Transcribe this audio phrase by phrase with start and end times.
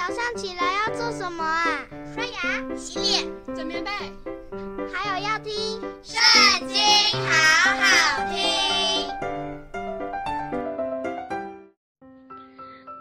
[0.00, 1.84] 早上起来要做什么啊？
[2.14, 3.90] 刷牙、洗脸、整棉被，
[4.90, 5.52] 还有要听
[6.02, 6.16] 《圣
[6.66, 6.78] 经》，
[7.20, 7.28] 好
[7.76, 8.34] 好听。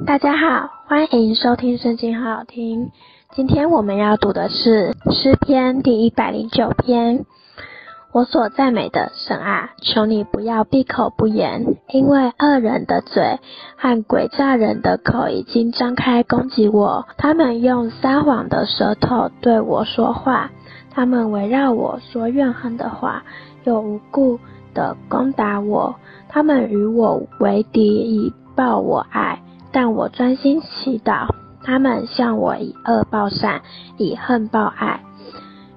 [0.06, 2.92] 大家好，欢迎收听《圣经》，好好听。
[3.34, 7.26] 今天我们要读的是诗篇第一百零九篇。
[8.12, 13.40] 我所赞美的神啊，求你不要闭口不言，因为恶人的嘴
[13.78, 17.06] 和诡诈人的口已经张开攻击我。
[17.18, 20.50] 他们用撒谎的舌头对我说话，
[20.90, 23.24] 他们围绕我说怨恨的话，
[23.64, 24.40] 又无故
[24.74, 25.96] 的攻打我。
[26.30, 29.40] 他们与我为敌，以报我爱，
[29.72, 31.28] 但我专心祈祷。
[31.62, 33.62] 他们向我以恶报善，
[33.98, 35.04] 以恨报爱。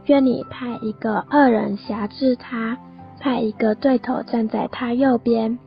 [0.06, 2.77] 愿你派一个恶人辖制他，
[3.20, 5.59] 派一个对头站在他右边。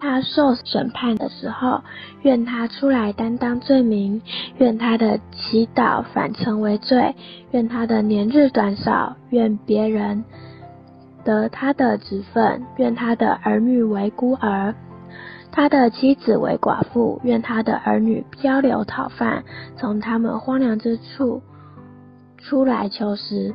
[0.00, 1.80] 他受审判的时候，
[2.22, 4.20] 愿他出来担当罪名；
[4.58, 7.14] 愿他的祈祷反成为罪；
[7.52, 10.24] 愿他的年日短少；愿别人
[11.22, 14.74] 得他的职分；愿他的儿女为孤儿，
[15.52, 19.44] 他的妻子为寡妇；愿他的儿女漂流讨饭，
[19.76, 21.42] 从他们荒凉之处
[22.38, 23.54] 出来求食。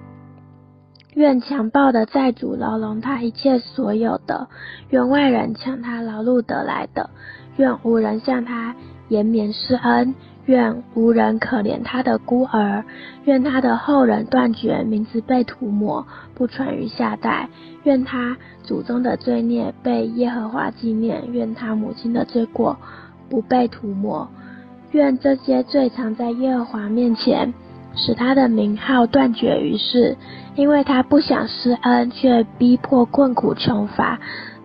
[1.17, 4.49] 愿强暴的债主牢笼他一切所有的，
[4.91, 7.09] 愿外人抢他劳碌得来的，
[7.55, 8.75] 愿无人向他
[9.07, 10.13] 延绵施恩，
[10.45, 12.83] 愿无人可怜他的孤儿，
[13.25, 17.49] 愿他的后人断绝，名字被涂抹，不传于下代，
[17.83, 22.77] 愿他祖宗的罪孽被耶和华纪念，愿他母亲的罪过
[23.27, 24.29] 不被涂抹，
[24.91, 27.55] 愿这些罪藏在耶和华面前。
[27.97, 30.15] 使他的名号断绝于世，
[30.55, 34.19] 因为他不想施恩，却逼迫困苦穷乏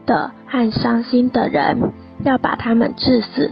[0.06, 1.92] 的和伤心的人，
[2.24, 3.50] 要把他们治死。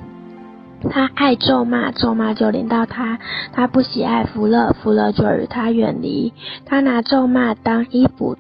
[0.89, 3.19] 他爱咒骂，咒骂就临到他；
[3.53, 6.33] 他不喜爱福乐，福乐就与他远离。
[6.65, 8.39] 他拿咒骂当衣服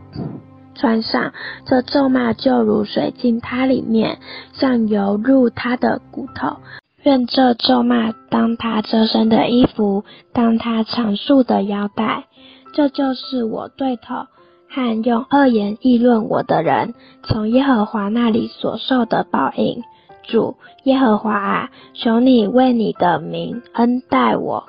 [0.74, 1.33] 穿上，
[1.66, 4.18] 这咒骂就如水进他里面，
[4.55, 6.56] 像油入他的骨头。
[7.02, 12.24] 愿这咒骂当他遮身的衣服，当他长束的腰带。
[12.72, 14.27] 这就是我对头
[14.68, 19.83] 和用恶言议论我的人，从耶和华那里所受的报应。
[20.22, 24.64] 主耶和华啊，求你为你的名恩待我，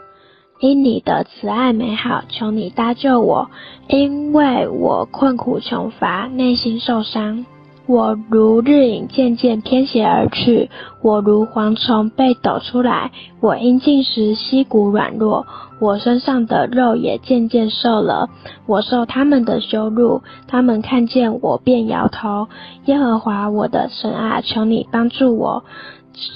[0.59, 3.51] 因你的慈爱美好，求你搭救我，
[3.87, 7.45] 因为我困苦穷乏，内心受伤。
[7.91, 10.69] 我如日影渐渐偏斜而去，
[11.01, 13.11] 我如蝗虫被抖出来。
[13.41, 15.45] 我因进食膝骨软弱，
[15.81, 18.29] 我身上的肉也渐渐瘦了。
[18.65, 22.47] 我受他们的羞辱，他们看见我便摇头。
[22.85, 25.65] 耶和华我的神啊，求你帮助我，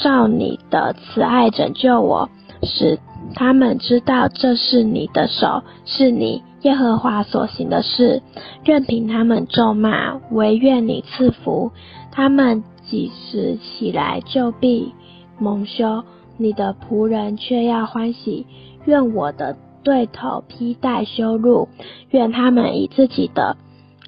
[0.03, 2.29] 照你的慈爱拯救我，
[2.63, 2.99] 使
[3.33, 6.43] 他们知道这是你的手，是你。
[6.65, 8.23] 耶和华所行的事，
[8.63, 11.71] 任凭他们咒骂，惟愿你赐福。
[12.11, 14.91] 他们几时起来，就必
[15.37, 16.03] 蒙羞。
[16.37, 18.47] 你的仆人却要欢喜。
[18.85, 21.69] 愿我的对头披戴羞辱，
[22.09, 23.57] 愿他们以自己的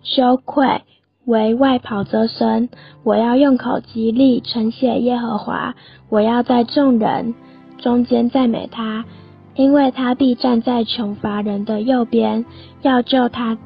[0.02, 0.82] 羞愧
[1.26, 2.70] 为外袍遮身。
[3.04, 5.76] 我要用口极力称谢耶和华，
[6.10, 7.36] 我要在众人
[7.78, 9.06] 中间赞美他。
[9.58, 12.46] 因为他必站在穷乏人的右边，
[12.84, 13.58] 要救他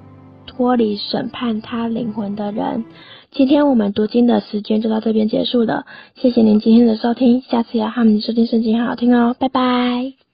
[0.48, 2.84] 脱离审判他灵魂的人。
[3.32, 5.86] 今天我们读经的时间就到这边结束了，
[6.16, 10.31] 谢谢您今天的收听，下次要和你收听圣经，好好听哦，拜拜。